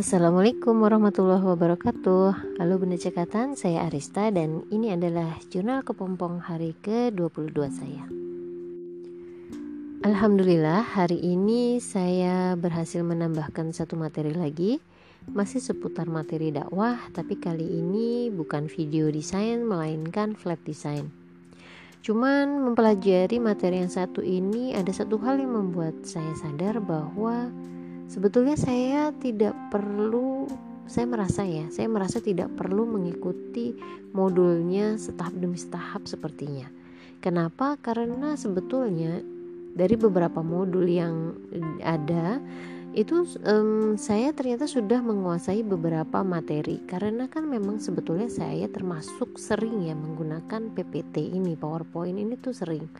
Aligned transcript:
Assalamualaikum 0.00 0.80
warahmatullahi 0.80 1.44
wabarakatuh. 1.44 2.56
Halo 2.56 2.80
Bunda 2.80 2.96
Cekatan, 2.96 3.52
saya 3.52 3.84
Arista 3.84 4.32
dan 4.32 4.64
ini 4.72 4.96
adalah 4.96 5.36
jurnal 5.52 5.84
kepompong 5.84 6.40
hari 6.40 6.72
ke-22 6.80 7.58
saya. 7.68 8.08
Alhamdulillah 10.00 10.80
hari 10.96 11.20
ini 11.20 11.84
saya 11.84 12.56
berhasil 12.56 13.04
menambahkan 13.04 13.76
satu 13.76 14.00
materi 14.00 14.32
lagi. 14.32 14.80
Masih 15.28 15.60
seputar 15.60 16.08
materi 16.08 16.48
dakwah 16.48 16.96
tapi 17.12 17.36
kali 17.36 17.68
ini 17.68 18.32
bukan 18.32 18.72
video 18.72 19.12
desain 19.12 19.68
melainkan 19.68 20.32
flat 20.32 20.64
design. 20.64 21.12
Cuman 22.00 22.72
mempelajari 22.72 23.36
materi 23.36 23.84
yang 23.84 23.92
satu 23.92 24.24
ini 24.24 24.72
ada 24.72 24.96
satu 24.96 25.20
hal 25.20 25.44
yang 25.44 25.60
membuat 25.60 25.92
saya 26.08 26.32
sadar 26.40 26.80
bahwa 26.80 27.52
sebetulnya 28.10 28.58
saya 28.58 29.14
tidak 29.22 29.54
perlu 29.70 30.50
saya 30.90 31.06
merasa 31.06 31.46
ya, 31.46 31.70
saya 31.70 31.86
merasa 31.86 32.18
tidak 32.18 32.50
perlu 32.58 32.82
mengikuti 32.82 33.78
modulnya 34.10 34.98
setahap 34.98 35.38
demi 35.38 35.54
setahap 35.54 36.02
sepertinya. 36.10 36.66
Kenapa? 37.22 37.78
Karena 37.78 38.34
sebetulnya 38.34 39.22
dari 39.70 39.94
beberapa 39.94 40.42
modul 40.42 40.90
yang 40.90 41.38
ada 41.78 42.42
itu 42.90 43.22
um, 43.46 43.94
saya 43.94 44.34
ternyata 44.34 44.66
sudah 44.66 44.98
menguasai 44.98 45.62
beberapa 45.62 46.26
materi 46.26 46.82
karena 46.90 47.30
kan 47.30 47.46
memang 47.46 47.78
sebetulnya 47.78 48.26
saya 48.26 48.66
termasuk 48.66 49.38
sering 49.38 49.86
ya 49.86 49.94
menggunakan 49.94 50.74
PPT 50.74 51.38
ini 51.38 51.54
PowerPoint 51.54 52.18
ini 52.18 52.34
tuh 52.34 52.50
sering 52.50 52.90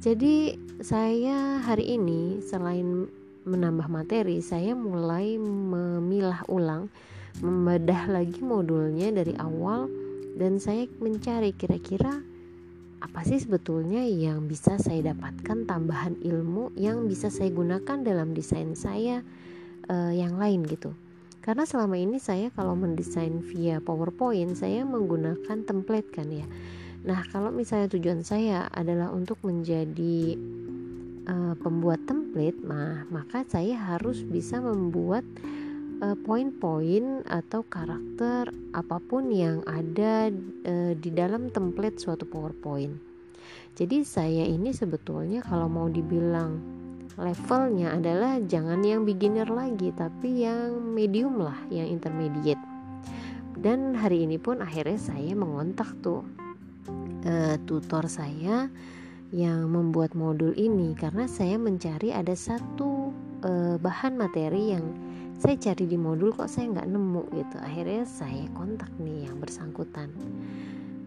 jadi 0.00 0.56
saya 0.80 1.60
hari 1.60 2.00
ini 2.00 2.40
selain 2.40 3.04
menambah 3.48 3.88
materi 3.88 4.44
saya 4.44 4.76
mulai 4.76 5.40
memilah 5.40 6.44
ulang 6.52 6.92
membedah 7.40 8.10
lagi 8.10 8.44
modulnya 8.44 9.10
dari 9.14 9.32
awal 9.40 9.88
dan 10.38 10.60
saya 10.62 10.86
mencari 11.00 11.56
kira-kira 11.56 12.22
apa 12.98 13.22
sih 13.22 13.38
sebetulnya 13.38 14.02
yang 14.02 14.50
bisa 14.50 14.74
saya 14.78 15.14
dapatkan 15.14 15.70
tambahan 15.70 16.18
ilmu 16.18 16.74
yang 16.74 17.06
bisa 17.06 17.30
saya 17.30 17.50
gunakan 17.54 18.02
dalam 18.02 18.34
desain 18.34 18.74
saya 18.74 19.22
uh, 19.86 20.10
yang 20.10 20.34
lain 20.34 20.66
gitu. 20.66 20.90
Karena 21.38 21.62
selama 21.62 21.94
ini 21.94 22.18
saya 22.18 22.50
kalau 22.52 22.74
mendesain 22.74 23.40
via 23.40 23.78
PowerPoint 23.78 24.58
saya 24.58 24.82
menggunakan 24.82 25.62
template 25.62 26.10
kan 26.10 26.28
ya. 26.28 26.46
Nah 27.06 27.22
kalau 27.30 27.54
misalnya 27.54 27.86
tujuan 27.94 28.26
saya 28.26 28.66
adalah 28.74 29.14
untuk 29.14 29.38
menjadi 29.46 30.34
pembuat 31.60 32.02
template 32.06 32.58
nah 32.62 33.04
maka 33.10 33.42
saya 33.46 33.74
harus 33.76 34.22
bisa 34.24 34.62
membuat 34.62 35.26
uh, 36.02 36.16
poin-poin 36.22 37.22
atau 37.26 37.66
karakter 37.66 38.50
apa 38.74 38.98
pun 39.02 39.30
yang 39.30 39.62
ada 39.66 40.30
uh, 40.66 40.92
di 40.94 41.10
dalam 41.10 41.50
template 41.50 41.98
suatu 41.98 42.24
PowerPoint. 42.26 42.94
Jadi 43.78 44.02
saya 44.02 44.42
ini 44.42 44.74
sebetulnya 44.74 45.42
kalau 45.42 45.70
mau 45.70 45.86
dibilang 45.86 46.58
levelnya 47.18 47.98
adalah 47.98 48.38
jangan 48.42 48.82
yang 48.82 49.02
beginner 49.02 49.46
lagi 49.46 49.90
tapi 49.94 50.46
yang 50.46 50.94
medium 50.94 51.38
lah, 51.42 51.58
yang 51.70 51.86
intermediate. 51.86 52.62
Dan 53.58 53.98
hari 53.98 54.22
ini 54.22 54.38
pun 54.38 54.62
akhirnya 54.62 54.98
saya 54.98 55.34
mengontak 55.34 55.90
tuh 55.98 56.22
uh, 57.26 57.56
tutor 57.66 58.06
saya 58.06 58.70
yang 59.28 59.68
membuat 59.68 60.16
modul 60.16 60.56
ini 60.56 60.96
karena 60.96 61.28
saya 61.28 61.60
mencari 61.60 62.16
ada 62.16 62.32
satu 62.32 63.12
uh, 63.44 63.76
bahan 63.76 64.16
materi 64.16 64.72
yang 64.72 64.84
saya 65.38 65.54
cari 65.54 65.86
di 65.86 65.94
modul 65.94 66.34
kok 66.34 66.50
saya 66.50 66.66
nggak 66.72 66.88
nemu 66.90 67.22
gitu. 67.36 67.56
Akhirnya 67.62 68.02
saya 68.08 68.48
kontak 68.56 68.90
nih 68.98 69.30
yang 69.30 69.38
bersangkutan. 69.38 70.10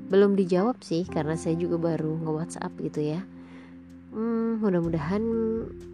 Belum 0.08 0.40
dijawab 0.40 0.80
sih 0.80 1.04
karena 1.04 1.36
saya 1.36 1.60
juga 1.60 1.76
baru 1.76 2.16
nge 2.22 2.32
WhatsApp 2.32 2.74
gitu 2.80 3.02
ya. 3.12 3.22
Hmm, 4.12 4.60
mudah-mudahan 4.60 5.24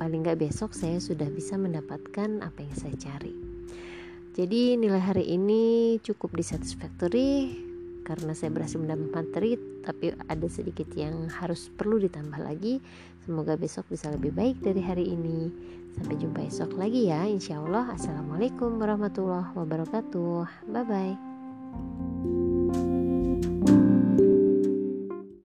paling 0.02 0.26
nggak 0.26 0.42
besok 0.42 0.74
saya 0.74 0.98
sudah 0.98 1.30
bisa 1.30 1.58
mendapatkan 1.58 2.42
apa 2.46 2.60
yang 2.62 2.76
saya 2.78 2.96
cari. 2.98 3.34
Jadi 4.38 4.78
nilai 4.78 5.02
hari 5.02 5.26
ini 5.34 5.98
cukup 6.06 6.38
dissatisfactory 6.38 7.67
karena 8.08 8.32
saya 8.32 8.56
berhasil 8.56 8.80
mendapat 8.80 9.12
materi 9.12 9.60
tapi 9.84 10.16
ada 10.16 10.48
sedikit 10.48 10.88
yang 10.96 11.28
harus 11.28 11.68
perlu 11.68 12.00
ditambah 12.00 12.40
lagi. 12.40 12.80
Semoga 13.28 13.60
besok 13.60 13.92
bisa 13.92 14.08
lebih 14.08 14.32
baik 14.32 14.64
dari 14.64 14.80
hari 14.80 15.12
ini. 15.12 15.52
Sampai 16.00 16.16
jumpa 16.16 16.48
esok 16.48 16.80
lagi 16.80 17.12
ya 17.12 17.28
insya 17.28 17.60
Allah. 17.60 17.92
Assalamualaikum 17.92 18.80
warahmatullahi 18.80 19.52
wabarakatuh. 19.52 20.72
Bye 20.72 20.86
bye 20.88 22.37